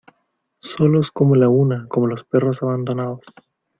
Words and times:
solos 0.61 1.11
como 1.11 1.35
la 1.35 1.47
una, 1.47 1.85
como 1.87 2.07
los 2.07 2.23
perros 2.23 2.63
abandonados. 2.63 3.21